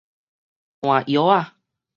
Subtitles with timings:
[0.81, 1.53] 換藥仔